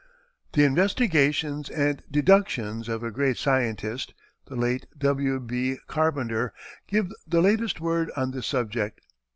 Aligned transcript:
The 0.53 0.63
investigations 0.63 1.69
and 1.69 2.01
deductions 2.09 2.89
of 2.89 3.03
a 3.03 3.11
great 3.11 3.37
scientist, 3.37 4.15
the 4.47 4.55
late 4.55 4.87
W. 4.97 5.39
B. 5.39 5.77
Carpenter, 5.85 6.55
give 6.87 7.11
the 7.27 7.39
latest 7.39 7.79
word 7.79 8.09
on 8.15 8.31
this 8.31 8.47
subject. 8.47 8.99